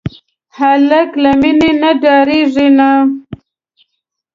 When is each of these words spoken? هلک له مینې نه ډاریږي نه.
هلک 0.57 1.09
له 1.23 1.31
مینې 1.41 1.71
نه 1.81 1.91
ډاریږي 2.01 2.67
نه. 2.77 2.89